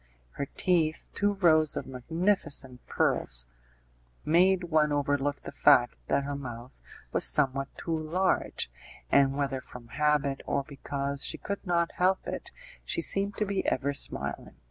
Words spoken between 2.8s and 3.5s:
pearls